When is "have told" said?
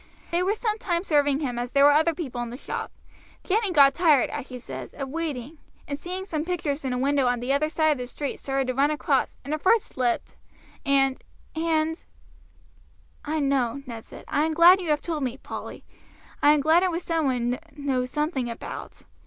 14.89-15.21